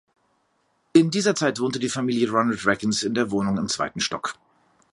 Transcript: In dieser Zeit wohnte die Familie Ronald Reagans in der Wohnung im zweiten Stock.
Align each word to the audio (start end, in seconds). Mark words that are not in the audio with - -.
In 0.93 1.11
dieser 1.11 1.35
Zeit 1.35 1.59
wohnte 1.59 1.77
die 1.77 1.87
Familie 1.87 2.27
Ronald 2.31 2.65
Reagans 2.65 3.03
in 3.03 3.13
der 3.13 3.29
Wohnung 3.29 3.59
im 3.59 3.69
zweiten 3.69 3.99
Stock. 3.99 4.33